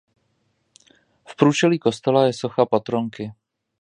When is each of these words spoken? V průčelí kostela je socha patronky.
V 1.27 1.35
průčelí 1.35 1.79
kostela 1.79 2.25
je 2.25 2.33
socha 2.33 2.65
patronky. 2.65 3.33